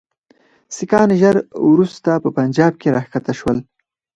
سیکهان 0.75 1.09
ژر 1.21 1.35
وروسته 1.71 2.11
په 2.23 2.29
پنجاب 2.37 2.73
کې 2.81 2.87
را 2.95 3.01
کښته 3.05 3.33
شول. 3.39 3.57